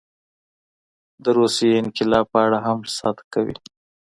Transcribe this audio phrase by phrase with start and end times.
[1.23, 3.55] د روسیې انقلاب په اړه هم صدق کوي.